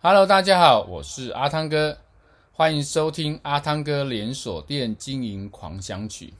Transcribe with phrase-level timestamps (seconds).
[0.00, 1.98] Hello，大家好，我是阿汤哥，
[2.52, 6.34] 欢迎收听阿汤哥连锁店经营狂想曲。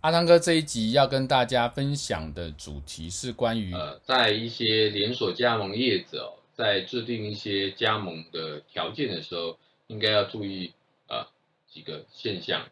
[0.00, 9.56] 阿汤哥这一集要跟大家分享的主题是关于呃，在一些连锁加盟业者在制定一些加盟的条件的时候，
[9.86, 10.72] 应该要注意
[11.06, 11.24] 呃
[11.68, 12.66] 几个现象。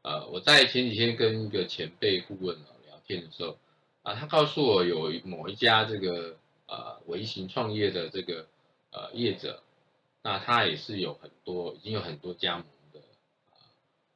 [0.00, 2.56] 呃，我在前几天跟一个前辈顾问
[2.86, 3.58] 聊天的时候，
[4.02, 6.34] 啊，他告诉我有某一家这个
[6.68, 8.46] 呃微型创业的这个。
[8.96, 9.62] 呃，业者，
[10.22, 12.64] 那他也是有很多，已经有很多加盟
[12.94, 13.00] 的
[13.50, 13.60] 啊、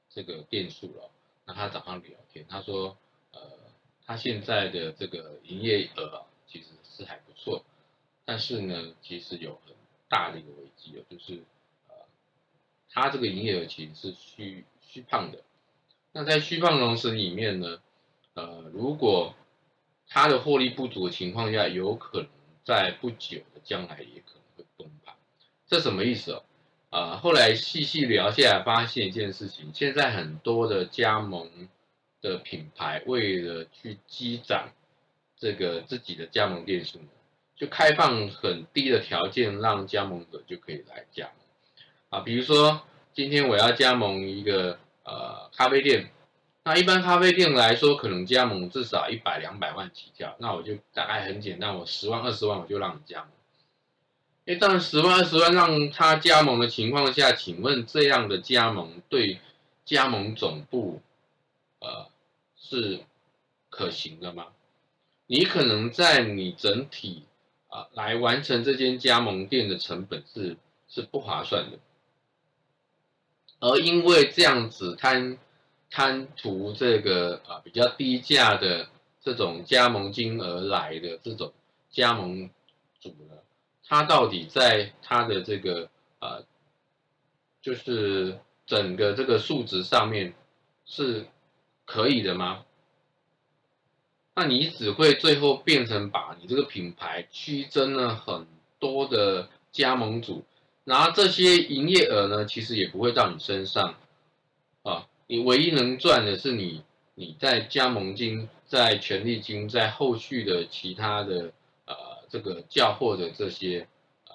[0.08, 1.10] 这个店数了。
[1.44, 2.96] 那他找他聊天，他说，
[3.32, 3.40] 呃，
[4.06, 7.62] 他现在的这个营业额，其实是还不错，
[8.24, 9.74] 但是呢，其实有很
[10.08, 11.42] 大的一个危机哦，就是
[11.88, 11.94] 呃，
[12.88, 15.42] 他这个营业额其实是虚虚胖的。
[16.12, 17.82] 那在虚胖公司里面呢，
[18.32, 19.34] 呃，如果
[20.08, 22.30] 他的获利不足的情况下，有可能
[22.64, 24.40] 在不久的将来也可能。
[25.70, 26.42] 这什么意思哦？
[26.90, 31.48] 啊，后来细细聊下来，发现一件事情：现在很多的加盟
[32.20, 34.72] 的品牌，为了去积攒
[35.36, 36.98] 这个自己的加盟店数，
[37.54, 42.18] 就开放很低的条件，让加盟者就可以来加盟。
[42.18, 42.82] 啊，比如说
[43.12, 46.10] 今天我要加盟一个呃咖啡店，
[46.64, 53.28] 那一般咖啡店来说，可能加盟至少一百两百万起跳，那我就大概很简单，我十万二十万我就让你加盟。
[54.44, 59.38] 一旦十万二十万让他加盟的情况下，请问这样的加盟对
[59.84, 61.00] 加盟总部，
[61.78, 62.08] 呃，
[62.56, 63.00] 是
[63.68, 64.48] 可行的吗？
[65.26, 67.24] 你可能在你整体
[67.68, 70.56] 啊、来完成这间加盟店的成本是
[70.88, 71.78] 是不划算的，
[73.60, 75.38] 而因为这样子贪
[75.88, 78.88] 贪图这个啊、比较低价的
[79.22, 81.52] 这种加盟金而来的这种
[81.92, 82.50] 加盟
[83.00, 83.36] 主呢？
[83.90, 86.44] 他到底在他的这个呃，
[87.60, 90.32] 就是整个这个数值上面
[90.86, 91.26] 是
[91.84, 92.64] 可以的吗？
[94.36, 98.46] 那你只会最后变成把你这个品牌屈争了很
[98.78, 100.44] 多的加盟主，
[100.84, 103.96] 然后这些营业额呢，其实也不会到你身上
[104.84, 106.84] 啊，你唯一能赚的是你
[107.16, 111.52] 你在加盟金、在权利金、在后续的其他的。
[112.30, 113.88] 这个叫货的这些
[114.28, 114.34] 呃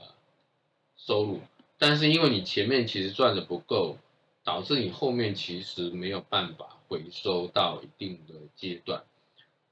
[0.98, 1.40] 收入，
[1.78, 3.98] 但是因为你前面其实赚的不够，
[4.44, 9.06] 导致你后面其实没有办法回收到一定的阶段。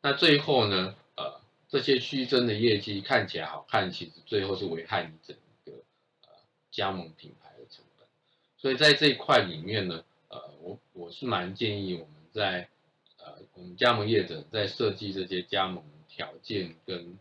[0.01, 5.35] 那最后呢，呃，这些虚增的业绩看起来好看，其实最后是危害你整
[5.65, 5.83] 个
[6.21, 6.29] 呃
[6.71, 8.07] 加盟品牌的成本。
[8.57, 12.69] 所以在这一块里面呢，呃，我我是蛮建议我们在
[13.17, 17.19] 呃我们加盟业者在设计这些加盟条件跟。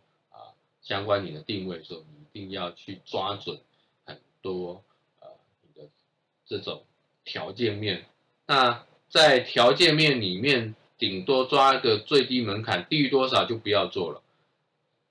[0.82, 3.60] 相关你的定位的时候，你一定要去抓准
[4.04, 4.82] 很多
[5.20, 5.28] 呃
[5.62, 5.88] 你的
[6.44, 6.84] 这种
[7.24, 8.04] 条件面。
[8.46, 14.22] 那在条件面里面，顶多抓个最低门槛，低于多少就不要做了。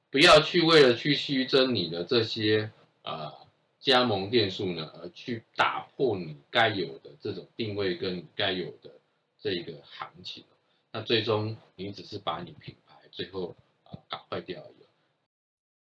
[0.09, 2.69] 不要去为了去虚增你的这些
[3.03, 3.33] 呃
[3.79, 8.91] 加盟店数呢，而去打破你该有的这种定位跟你该有的
[9.39, 10.43] 这个行情。
[10.91, 13.55] 那最终你只是把你品牌最后
[13.85, 14.80] 啊搞坏掉而已。